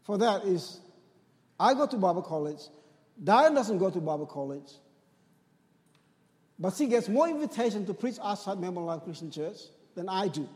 [0.04, 0.80] for that is
[1.60, 2.60] I go to Bible college.
[3.24, 4.72] Diane doesn't go to Bible college.
[6.60, 9.58] But she gets more invitation to preach outside Member Life Christian Church
[9.94, 10.50] than I do.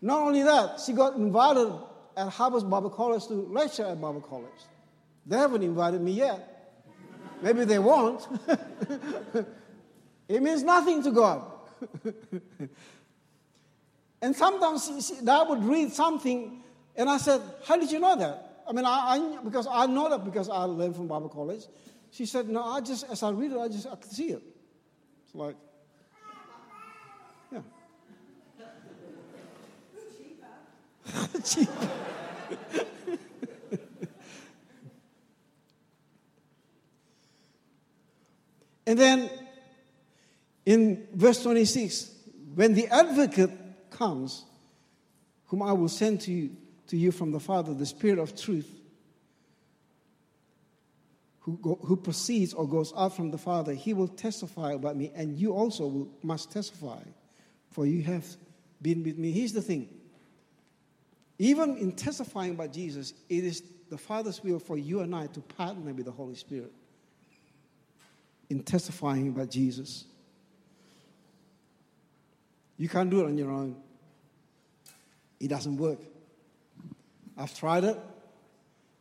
[0.00, 1.70] Not only that, she got invited
[2.16, 4.50] at Harvest Bible College to lecture at Bible College.
[5.26, 6.56] They haven't invited me yet.
[7.42, 8.26] Maybe they won't.
[10.28, 11.44] it means nothing to God.
[14.22, 16.62] and sometimes I would read something,
[16.94, 18.62] and I said, How did you know that?
[18.68, 21.64] I mean, I, I, because I know that because I learned from Bible college.
[22.10, 24.42] She said, No, I just, as I read it, I just I could see it.
[25.24, 25.56] It's like,
[27.52, 27.60] yeah.
[30.16, 30.46] Cheaper.
[38.86, 39.30] and then
[40.64, 42.10] in verse 26,
[42.54, 43.50] when the advocate
[43.90, 44.44] comes,
[45.46, 46.50] whom I will send to you,
[46.88, 48.68] to you from the Father, the Spirit of truth,
[51.40, 55.12] who, go, who proceeds or goes out from the Father, he will testify about me,
[55.14, 56.98] and you also will, must testify,
[57.70, 58.26] for you have
[58.82, 59.30] been with me.
[59.30, 59.88] Here's the thing
[61.38, 65.40] even in testifying about Jesus, it is the Father's will for you and I to
[65.40, 66.72] partner with the Holy Spirit
[68.48, 70.04] in testifying about Jesus.
[72.78, 73.76] You can't do it on your own.
[75.40, 75.98] It doesn't work.
[77.36, 77.98] I've tried it.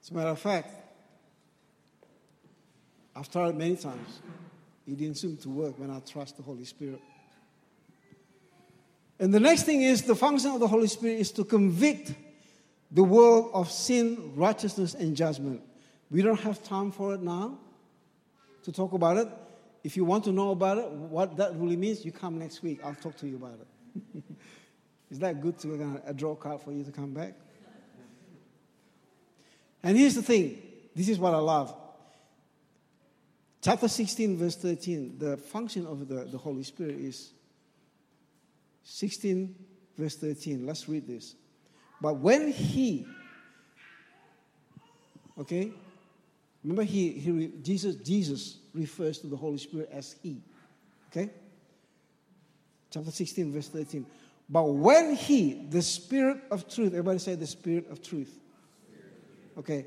[0.01, 0.71] As a matter of fact,
[3.15, 4.19] I've tried it many times.
[4.87, 7.01] It didn't seem to work when I trust the Holy Spirit.
[9.19, 12.13] And the next thing is the function of the Holy Spirit is to convict
[12.91, 15.61] the world of sin, righteousness, and judgment.
[16.11, 17.57] We don't have time for it now
[18.63, 19.27] to talk about it.
[19.83, 22.79] If you want to know about it, what that really means, you come next week.
[22.83, 24.23] I'll talk to you about it.
[25.11, 27.33] Is that good to uh, a draw card for you to come back?
[29.83, 30.61] And here's the thing
[30.95, 31.75] this is what I love.
[33.61, 37.31] Chapter 16, verse 13, the function of the, the Holy Spirit is
[38.83, 39.55] 16,
[39.97, 40.65] verse 13.
[40.65, 41.35] Let's read this.
[42.01, 43.05] But when He,
[45.39, 45.71] okay,
[46.63, 50.41] remember he, he Jesus, Jesus refers to the Holy Spirit as He,
[51.11, 51.29] okay?
[52.91, 54.05] Chapter 16, verse 13.
[54.49, 58.39] But when He, the Spirit of truth, everybody say the Spirit of truth.
[59.57, 59.85] Okay.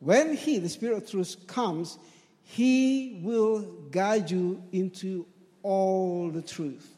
[0.00, 1.98] When He, the Spirit of truth, comes,
[2.42, 5.26] He will guide you into
[5.62, 6.91] all the truth.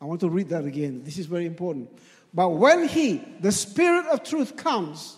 [0.00, 1.02] I want to read that again.
[1.04, 1.90] This is very important.
[2.32, 5.16] But when He, the Spirit of truth, comes,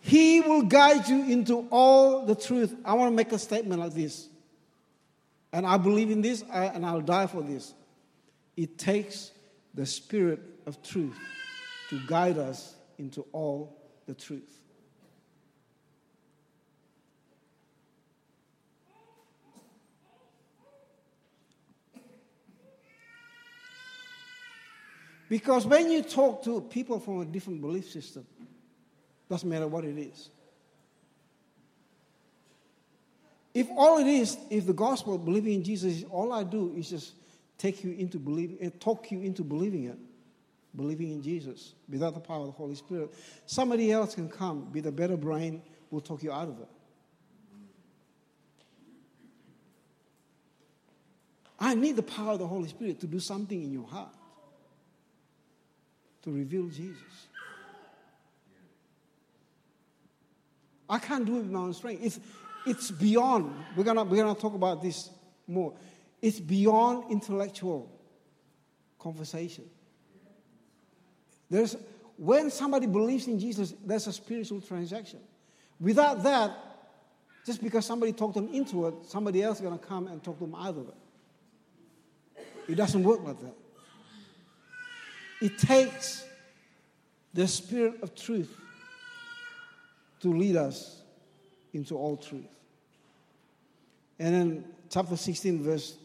[0.00, 2.74] He will guide you into all the truth.
[2.84, 4.28] I want to make a statement like this.
[5.52, 7.72] And I believe in this, and I'll die for this.
[8.56, 9.30] It takes
[9.74, 11.16] the Spirit of truth
[11.90, 13.76] to guide us into all
[14.06, 14.58] the truth.
[25.28, 28.26] Because when you talk to people from a different belief system,
[29.28, 30.30] doesn't matter what it is.
[33.52, 37.12] If all it is, if the gospel, believing in Jesus, all I do is just
[37.58, 39.98] take you into believing, eh, talk you into believing it,
[40.76, 43.12] believing in Jesus without the power of the Holy Spirit.
[43.46, 46.68] Somebody else can come with a better brain, will talk you out of it.
[51.58, 54.14] I need the power of the Holy Spirit to do something in your heart,
[56.28, 57.26] to reveal Jesus.
[60.88, 62.02] I can't do it with my own strength.
[62.02, 62.20] It's,
[62.66, 65.10] it's beyond, we're going we're gonna talk about this
[65.46, 65.74] more.
[66.22, 67.90] It's beyond intellectual
[68.98, 69.64] conversation.
[71.50, 71.76] There's
[72.16, 75.20] when somebody believes in Jesus, there's a spiritual transaction.
[75.80, 76.50] Without that,
[77.46, 80.38] just because somebody talked them into it, somebody else is going to come and talk
[80.40, 80.94] them out of it.
[82.68, 83.54] It doesn't work like that.
[85.40, 86.24] It takes
[87.32, 88.54] the Spirit of truth
[90.20, 91.02] to lead us
[91.72, 92.46] into all truth.
[94.18, 95.96] And then, chapter 16, verse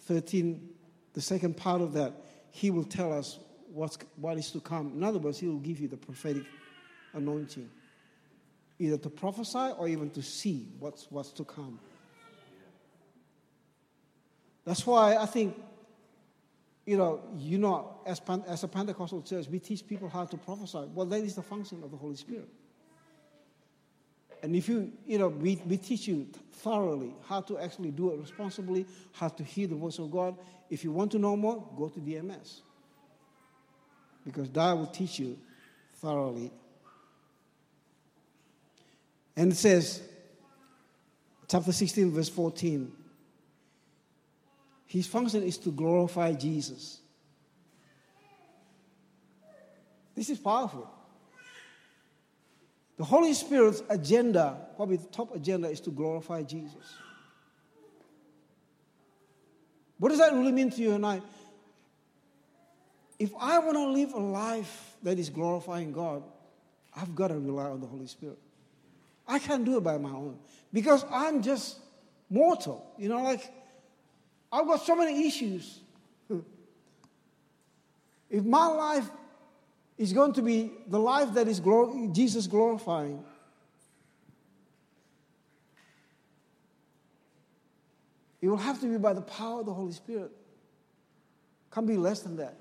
[0.00, 0.68] 13,
[1.14, 2.12] the second part of that,
[2.50, 3.38] he will tell us
[3.72, 4.92] what's, what is to come.
[4.94, 6.44] In other words, he will give you the prophetic
[7.14, 7.70] anointing,
[8.78, 11.78] either to prophesy or even to see what's, what's to come.
[14.66, 15.56] That's why I think,
[16.86, 20.88] you know, you know, as, as a Pentecostal church, we teach people how to prophesy.
[20.94, 22.48] Well, that is the function of the Holy Spirit.
[24.42, 28.20] And if you, you know, we, we teach you thoroughly how to actually do it
[28.20, 30.36] responsibly, how to hear the voice of God.
[30.70, 32.60] If you want to know more, go to DMS.
[34.24, 35.36] Because God will teach you
[35.96, 36.52] thoroughly.
[39.36, 40.02] And it says,
[41.48, 42.92] chapter 16, verse 14,
[44.86, 47.00] his function is to glorify Jesus.
[50.14, 50.90] This is powerful.
[52.96, 56.94] The Holy Spirit's agenda, probably the top agenda, is to glorify Jesus.
[59.98, 61.20] What does that really mean to you and I?
[63.18, 66.22] If I want to live a life that is glorifying God,
[66.94, 68.38] I've got to rely on the Holy Spirit.
[69.28, 70.38] I can't do it by my own
[70.72, 71.78] because I'm just
[72.30, 72.94] mortal.
[72.96, 73.50] You know, like
[74.52, 75.80] I've got so many issues.
[78.30, 79.08] if my life
[79.98, 83.24] is going to be the life that is glor- Jesus glorifying.
[88.42, 90.30] It will have to be by the power of the Holy Spirit.
[91.72, 92.56] Can't be less than that.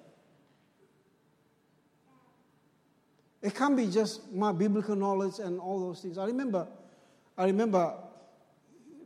[3.41, 6.17] It can't be just my biblical knowledge and all those things.
[6.17, 6.67] I remember,
[7.37, 7.93] I remember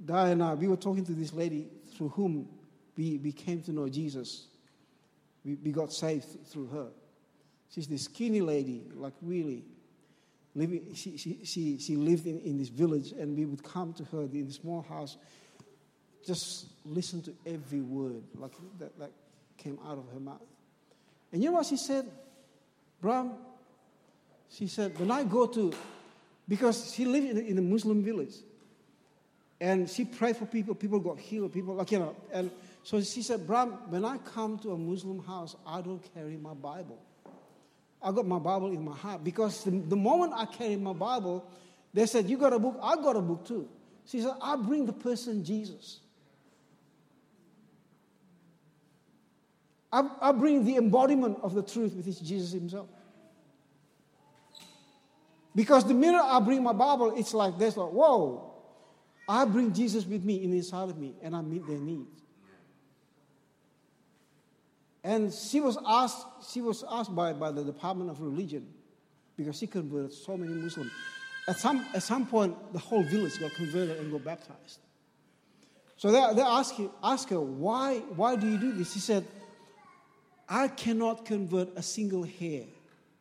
[0.06, 2.48] Diana, we were talking to this lady through whom
[2.98, 4.48] we, we came to know Jesus.
[5.46, 6.88] We, we got saved through her.
[7.74, 9.64] She's this skinny lady, like really.
[10.56, 14.04] Living, she, she, she, she lived in, in this village, and we would come to
[14.06, 15.16] her in the small house,
[16.26, 19.12] just listen to every word like that, that
[19.58, 20.42] came out of her mouth.
[21.32, 22.10] And you know what she said?
[23.00, 23.34] Bram,
[24.50, 25.72] she said, when I go to,
[26.48, 28.34] because she lived in, in a Muslim village,
[29.62, 32.50] and she prayed for people, people got healed, people, like, you know, and
[32.84, 36.54] so she said, Bram, when I come to a Muslim house, I don't carry my
[36.54, 37.00] Bible.
[38.02, 41.46] I got my Bible in my heart because the, the moment I carry my Bible,
[41.94, 42.80] they said, You got a book?
[42.82, 43.68] I got a book too.
[44.06, 46.00] She said, I bring the person Jesus.
[49.92, 52.88] I, I bring the embodiment of the truth, which is Jesus Himself.
[55.56, 58.54] Because the minute I bring my Bible, it's like this like, whoa,
[59.28, 62.19] I bring Jesus with me in inside of me and I meet their needs.
[65.04, 68.68] And she was asked, she was asked by, by the Department of Religion,
[69.38, 70.92] because she converted so many Muslims.
[71.48, 74.80] At some, at some point, the whole village got converted and got baptized.
[75.98, 78.94] So they, they asked, asked her, why, why do you do this?
[78.94, 79.26] She said,
[80.48, 82.64] I cannot convert a single hair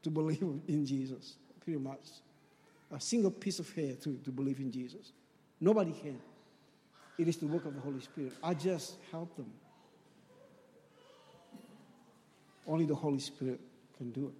[0.02, 2.00] to believe in Jesus, pretty much.
[2.90, 5.12] A single piece of hair to, to believe in Jesus.
[5.60, 6.18] Nobody can.
[7.18, 8.32] It is the work of the Holy Spirit.
[8.42, 9.52] I just help them.
[12.68, 13.60] Only the Holy Spirit
[13.96, 14.34] can do it.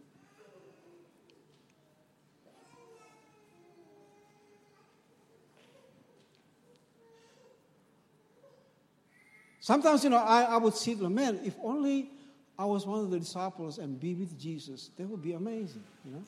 [9.61, 12.11] Sometimes, you know, I, I would see the man, if only
[12.59, 16.13] I was one of the disciples and be with Jesus, that would be amazing, you
[16.13, 16.25] know?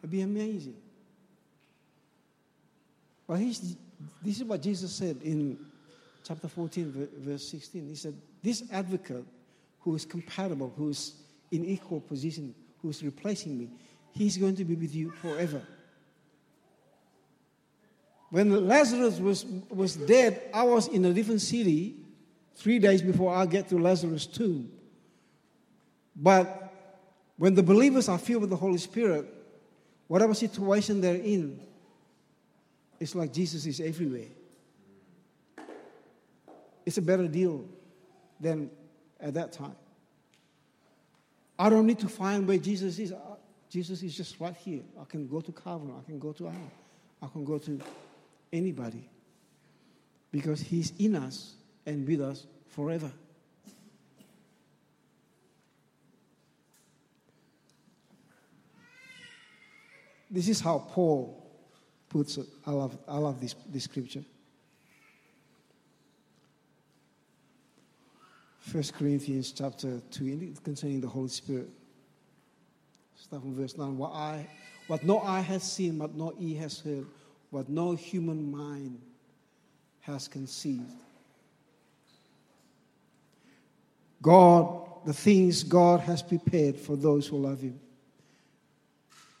[0.00, 0.76] It'd be amazing.
[3.28, 3.76] But he's,
[4.22, 5.58] this is what Jesus said in
[6.24, 7.88] chapter 14, verse 16.
[7.88, 9.26] He said, This advocate
[9.80, 11.14] who is compatible, who is
[11.50, 13.68] in equal position, who is replacing me,
[14.12, 15.62] he's going to be with you forever.
[18.30, 21.96] When Lazarus was, was dead, I was in a different city
[22.54, 24.70] three days before I get to Lazarus' tomb.
[26.14, 26.72] But
[27.36, 29.26] when the believers are filled with the Holy Spirit,
[30.06, 31.58] whatever situation they're in,
[33.00, 34.28] it's like Jesus is everywhere.
[36.84, 37.64] It's a better deal
[38.38, 38.70] than
[39.20, 39.76] at that time.
[41.58, 43.12] I don't need to find where Jesus is.
[43.68, 44.82] Jesus is just right here.
[45.00, 46.72] I can go to Calvin, I can go to Al.
[47.22, 47.80] I can go to
[48.52, 49.08] anybody.
[50.32, 51.54] Because He's in us
[51.86, 53.10] and with us forever.
[60.30, 61.36] This is how Paul
[62.08, 62.46] puts it.
[62.64, 64.22] I love, I love this, this scripture.
[68.72, 71.68] 1 Corinthians chapter 2, concerning the Holy Spirit.
[73.16, 73.98] Start from verse 9.
[73.98, 74.46] What, I,
[74.86, 77.04] what no eye has seen, what no ear has heard,
[77.50, 79.00] what no human mind
[80.02, 80.92] has conceived.
[84.22, 87.80] God, the things God has prepared for those who love Him.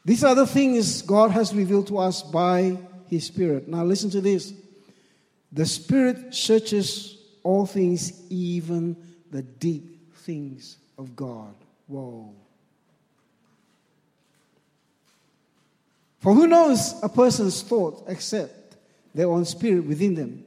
[0.04, 3.68] These are the things God has revealed to us by His Spirit.
[3.68, 4.52] Now, listen to this
[5.52, 11.54] the Spirit searches all things, even the deep things of God.
[11.86, 12.32] Whoa.
[16.20, 18.76] For who knows a person's thoughts except
[19.14, 20.44] their own spirit within them?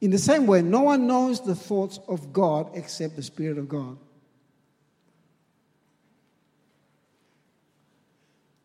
[0.00, 3.68] In the same way, no one knows the thoughts of God except the Spirit of
[3.68, 3.96] God.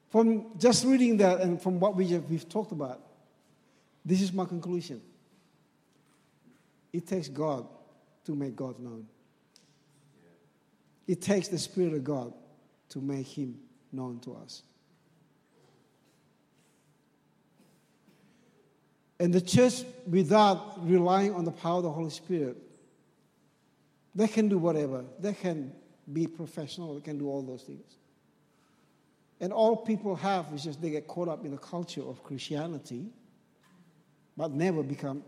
[0.09, 2.99] From just reading that and from what we have, we've talked about,
[4.03, 5.01] this is my conclusion.
[6.91, 7.67] It takes God
[8.25, 9.07] to make God known.
[11.09, 12.31] It takes the Spirit of God
[12.89, 13.57] to make Him
[13.91, 14.61] known to us.
[19.19, 22.57] And the church, without relying on the power of the Holy Spirit,
[24.13, 25.03] they can do whatever.
[25.19, 25.73] They can
[26.13, 27.97] be professional, they can do all those things.
[29.39, 33.07] And all people have is just they get caught up in the culture of Christianity,
[34.37, 35.23] but never become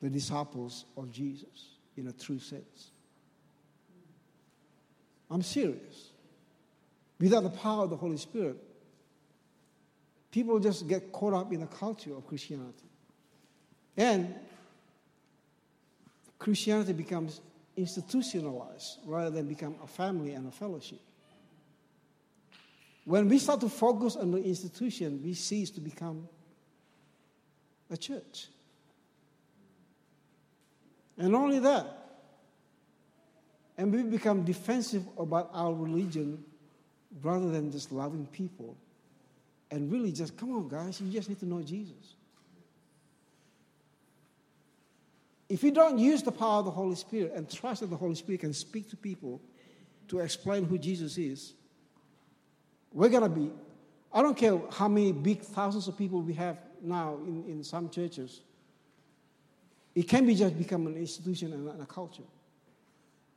[0.00, 2.92] the disciples of Jesus in a true sense.
[5.30, 6.10] I'm serious.
[7.20, 8.56] Without the power of the Holy Spirit,
[10.30, 12.88] people just get caught up in the culture of Christianity.
[13.96, 14.34] And
[16.38, 17.40] Christianity becomes
[17.76, 21.00] institutionalized rather than become a family and a fellowship.
[23.04, 26.28] When we start to focus on the institution, we cease to become
[27.90, 28.48] a church.
[31.18, 31.99] And not only that,
[33.80, 36.44] and we become defensive about our religion
[37.22, 38.76] rather than just loving people
[39.70, 42.16] and really just, come on, guys, you just need to know Jesus.
[45.48, 48.14] If you don't use the power of the Holy Spirit and trust that the Holy
[48.16, 49.40] Spirit can speak to people
[50.08, 51.54] to explain who Jesus is,
[52.92, 53.50] we're going to be,
[54.12, 57.88] I don't care how many big thousands of people we have now in, in some
[57.88, 58.42] churches,
[59.94, 62.24] it can be just become an institution and a culture.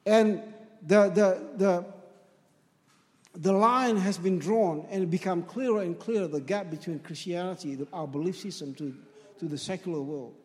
[0.06, 0.42] And
[0.86, 1.86] the, the, the,
[3.36, 7.78] the line has been drawn and it become clearer and clearer the gap between Christianity,
[7.92, 8.96] our belief system, to,
[9.40, 10.36] to the secular world.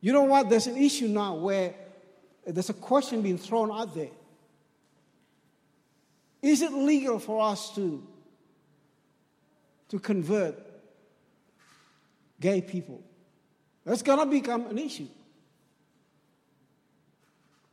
[0.00, 0.48] You know what?
[0.48, 1.74] There's an issue now where
[2.46, 4.10] there's a question being thrown out there.
[6.42, 8.06] Is it legal for us to,
[9.88, 10.54] to convert
[12.40, 13.02] gay people?
[13.84, 15.08] That's going to become an issue.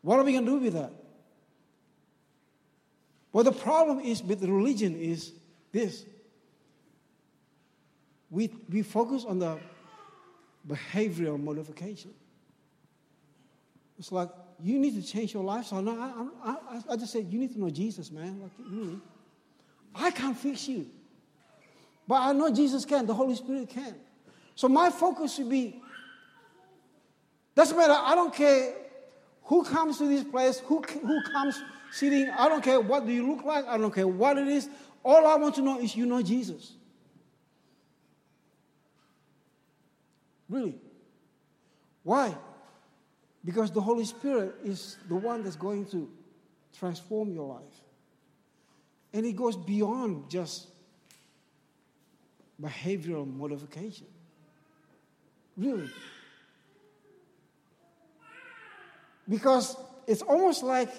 [0.03, 0.91] What are we going to do with that?
[3.31, 5.31] Well, the problem is with religion is
[5.71, 6.05] this.
[8.29, 9.59] We, we focus on the
[10.67, 12.11] behavioral modification.
[13.97, 14.29] It's like,
[14.61, 15.81] you need to change your lifestyle.
[15.81, 15.99] No,
[16.43, 18.41] I, I, I just said, you need to know Jesus, man.
[18.41, 18.99] Like, really.
[19.95, 20.87] I can't fix you.
[22.07, 23.95] But I know Jesus can, the Holy Spirit can.
[24.55, 25.81] So my focus should be
[27.55, 28.73] doesn't matter, I don't care
[29.45, 30.59] who comes to this place?
[30.59, 32.29] Who, who comes sitting?
[32.29, 33.65] I don't care what do you look like.
[33.67, 34.69] I don't care what it is.
[35.03, 36.73] All I want to know is you know Jesus.
[40.49, 40.75] Really.
[42.03, 42.35] Why?
[43.43, 46.09] Because the Holy Spirit is the one that's going to
[46.77, 47.81] transform your life.
[49.13, 50.67] And it goes beyond just
[52.61, 54.07] behavioral modification.
[55.57, 55.89] Really.
[59.27, 60.89] Because it's almost like,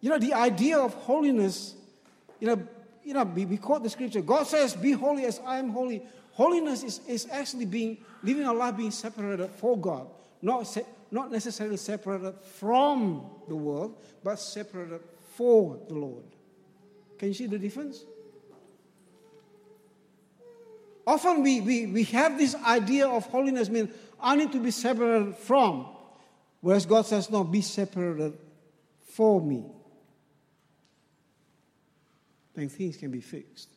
[0.00, 1.74] you know, the idea of holiness,
[2.40, 2.62] you know,
[3.04, 4.20] you know, we, we quote the scripture.
[4.20, 6.02] God says, Be holy as I am holy.
[6.32, 10.06] Holiness is, is actually being living a life being separated for God,
[10.42, 15.00] not, se- not necessarily separated from the world, but separated
[15.34, 16.24] for the Lord.
[17.18, 18.04] Can you see the difference?
[21.06, 23.90] Often we, we, we have this idea of holiness mean
[24.20, 25.86] I need to be separated from.
[26.60, 28.36] Whereas God says, no, be separated
[29.08, 29.64] for me.
[32.54, 33.68] Then things can be fixed.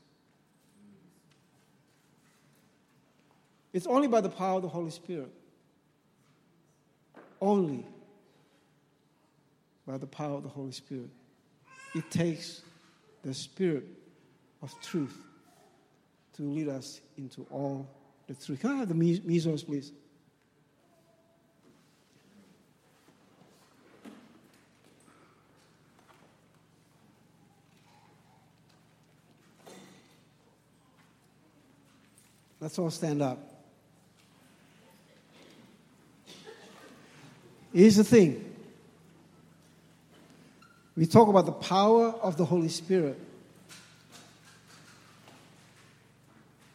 [3.72, 5.32] It's only by the power of the Holy Spirit.
[7.42, 7.86] Only
[9.88, 11.10] by the power of the Holy Spirit.
[11.96, 12.62] It takes
[13.24, 13.86] the Spirit
[14.62, 15.18] of truth
[16.34, 17.88] to lead us into all
[18.28, 18.60] the truth.
[18.60, 19.92] Can I have the measles, please?
[32.64, 33.38] Let's all stand up.
[37.74, 38.56] Here's the thing
[40.96, 43.20] we talk about the power of the Holy Spirit.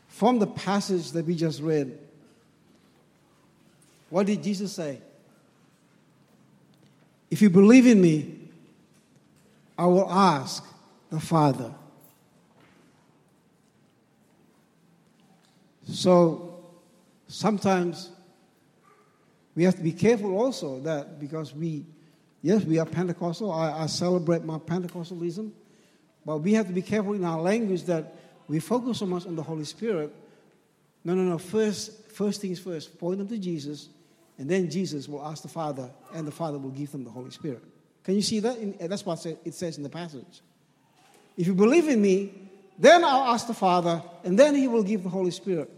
[0.08, 1.98] From the passage that we just read,
[4.10, 5.00] what did Jesus say?
[7.30, 8.38] If you believe in me,
[9.78, 10.62] I will ask
[11.08, 11.72] the Father.
[15.90, 16.64] So
[17.26, 18.10] sometimes
[19.54, 21.86] we have to be careful also that because we,
[22.42, 25.50] yes, we are Pentecostal, I, I celebrate my Pentecostalism,
[26.24, 28.14] but we have to be careful in our language that
[28.48, 30.14] we focus so much on the Holy Spirit.
[31.04, 31.38] No, no, no.
[31.38, 32.98] First, first things first.
[32.98, 33.88] Point them to Jesus,
[34.38, 37.30] and then Jesus will ask the Father, and the Father will give them the Holy
[37.30, 37.62] Spirit.
[38.04, 38.58] Can you see that?
[38.58, 40.42] In, that's what it says in the passage.
[41.36, 42.32] If you believe in me,
[42.78, 45.70] then I'll ask the Father, and then He will give the Holy Spirit.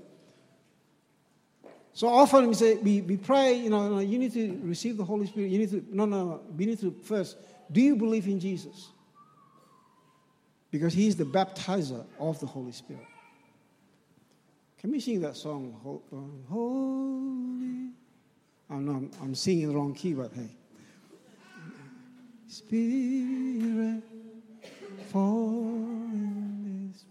[1.93, 5.27] So often we say, we, we pray, you know, you need to receive the Holy
[5.27, 5.51] Spirit.
[5.51, 6.41] You need to, no, no, no.
[6.57, 7.37] We need to first,
[7.71, 8.91] do you believe in Jesus?
[10.71, 13.07] because He is the baptizer of the Holy Spirit.
[14.79, 15.77] Can we sing that song?
[15.83, 16.01] Holy.
[18.71, 20.49] Oh, no, I'm, I'm singing the wrong key, but hey.
[22.47, 24.03] Spirit,
[25.09, 25.65] fall
[26.13, 27.05] in this.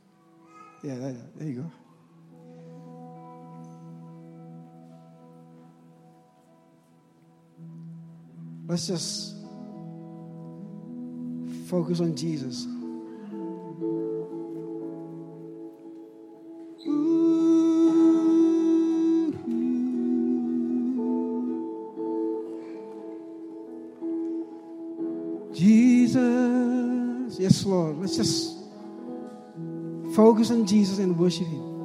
[0.84, 1.72] Yeah, there, there you go.
[8.70, 9.34] Let's just
[11.68, 12.68] focus on Jesus.
[25.56, 27.40] Jesus.
[27.40, 27.98] Yes, Lord.
[27.98, 28.56] Let's just
[30.14, 31.79] focus on Jesus and worship Him.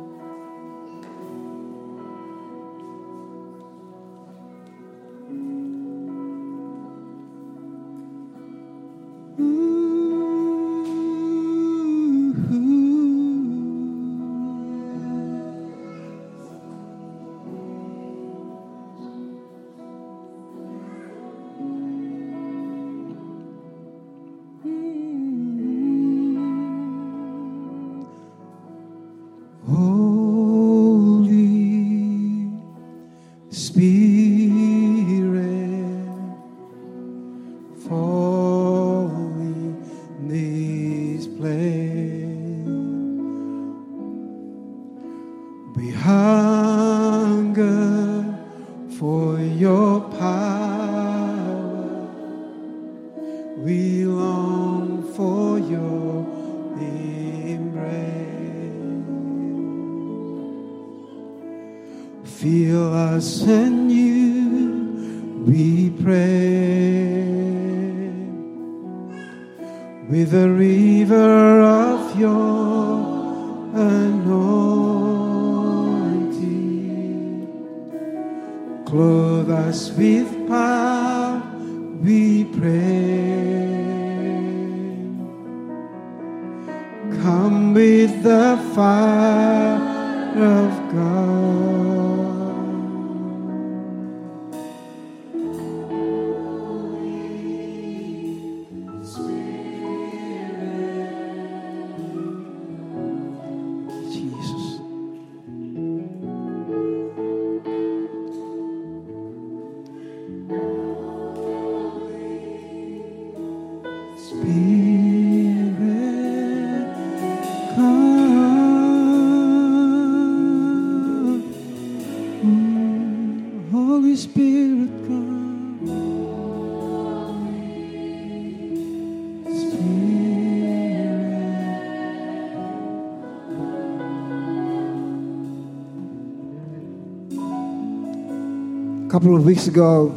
[139.25, 140.11] Couple of weeks ago,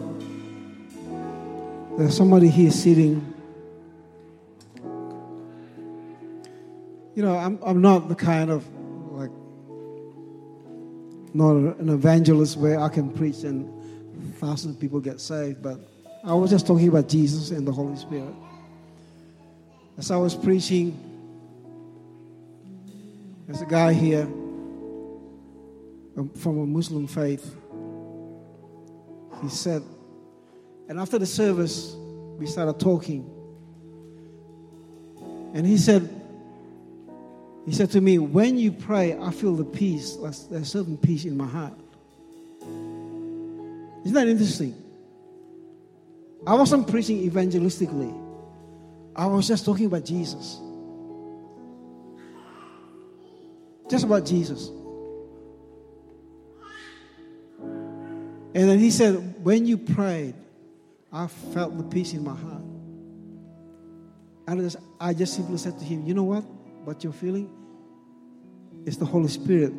[1.97, 3.33] there's somebody here sitting.
[7.15, 8.67] You know, I'm, I'm not the kind of
[9.13, 9.29] like,
[11.33, 13.71] not an evangelist where I can preach and
[14.39, 15.79] thousands of people get saved, but
[16.25, 18.35] I was just talking about Jesus and the Holy Spirit.
[19.97, 20.99] As I was preaching,
[23.47, 24.23] there's a guy here
[26.17, 27.55] um, from a Muslim faith.
[29.41, 29.83] He said,
[30.89, 31.95] and after the service,
[32.37, 33.29] we started talking.
[35.53, 36.09] And he said,
[37.65, 40.15] he said to me, When you pray, I feel the peace.
[40.15, 41.73] There's a certain peace in my heart.
[44.05, 44.73] Isn't that interesting?
[46.45, 48.15] I wasn't preaching evangelistically,
[49.13, 50.59] I was just talking about Jesus.
[53.89, 54.69] Just about Jesus.
[58.57, 60.33] And then he said, When you prayed,
[61.13, 62.63] I felt the peace in my heart.
[64.47, 66.41] And I just, simply said to him, You know what?
[66.83, 67.51] What you're feeling
[68.83, 69.73] is the Holy Spirit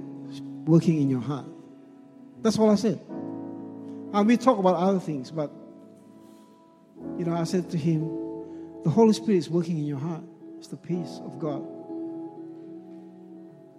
[0.65, 1.47] working in your heart.
[2.41, 3.01] That's all I said.
[4.13, 5.51] And we talk about other things, but
[7.19, 8.03] you know, I said to him,
[8.85, 10.23] The Holy Spirit is working in your heart.
[10.59, 11.67] It's the peace of God.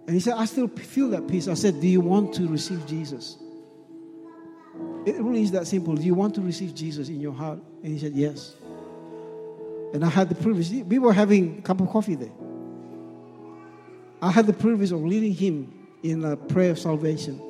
[0.06, 1.48] And he said, I still feel that peace.
[1.48, 3.38] I said, Do you want to receive Jesus?
[5.06, 5.94] It really is that simple.
[5.94, 7.58] Do you want to receive Jesus in your heart?
[7.82, 8.54] And he said, Yes.
[9.92, 10.70] And I had the privilege.
[10.70, 12.30] We were having a cup of coffee there.
[14.22, 17.40] I had the privilege of leading him in a prayer of salvation.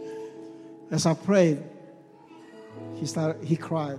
[0.91, 1.63] As I prayed,
[2.95, 3.45] he started.
[3.45, 3.99] He cried.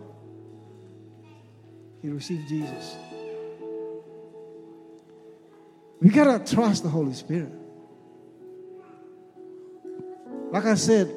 [2.02, 2.96] He received Jesus.
[6.02, 7.52] We gotta trust the Holy Spirit.
[10.52, 11.14] Like I said,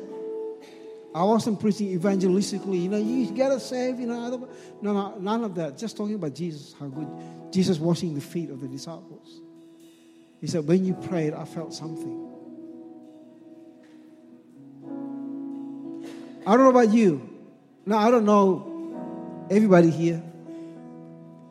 [1.15, 4.49] I wasn't preaching evangelistically, you know, you gotta save, you know.
[4.83, 5.79] No, no, none of that.
[5.79, 7.09] Just talking about Jesus, how good
[7.53, 9.41] Jesus washing the feet of the disciples.
[10.41, 12.31] He said, when you prayed, I felt something.
[16.45, 17.31] I don't know about you.
[17.87, 20.21] Now, I don't know everybody here.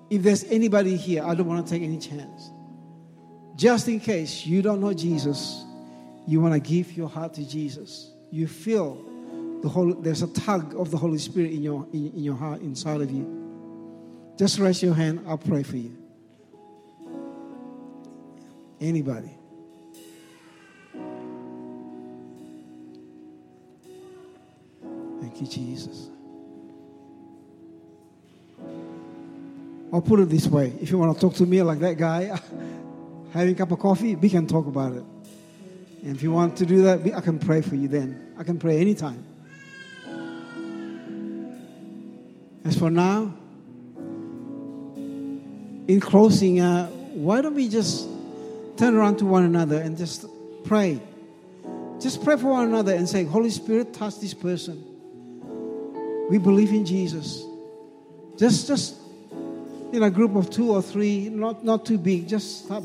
[0.10, 2.52] If there's anybody here, I don't want to take any chance.
[3.56, 5.64] Just in case you don't know Jesus,
[6.28, 8.12] you want to give your heart to Jesus.
[8.30, 9.13] You feel
[9.64, 13.00] the there's a tug of the Holy Spirit in your, in, in your heart, inside
[13.00, 13.40] of you.
[14.38, 15.98] Just raise your hand, I'll pray for you.
[18.82, 19.32] Anybody?
[25.22, 26.10] Thank you, Jesus.
[29.94, 32.38] I'll put it this way if you want to talk to me like that guy,
[33.32, 35.04] having a cup of coffee, we can talk about it.
[36.04, 38.34] And if you want to do that, I can pray for you then.
[38.38, 39.24] I can pray anytime.
[42.66, 43.34] As for now,
[45.88, 48.08] in closing, uh, why don't we just
[48.78, 50.26] turn around to one another and just
[50.64, 51.02] pray?
[52.00, 54.82] Just pray for one another and say, Holy Spirit, touch this person.
[56.30, 57.44] We believe in Jesus.
[58.38, 58.96] Just, just
[59.92, 62.84] in a group of two or three, not, not too big, just stop.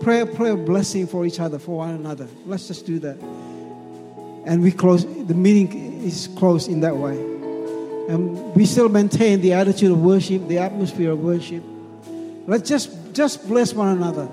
[0.00, 2.28] Pray, pray a blessing for each other, for one another.
[2.46, 3.16] Let's just do that.
[4.44, 7.37] And we close, the meeting is closed in that way.
[8.08, 11.62] And we still maintain the attitude of worship, the atmosphere of worship.
[12.46, 14.28] Let's just, just bless one another.